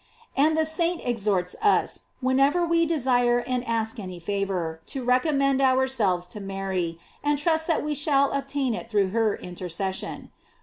[0.23, 5.61] * And the saint exhorts us, whenever we desire and ask any favor, to recommend
[5.61, 10.29] ourselves to Mary, and trust that we shall obtain it through her in tercession.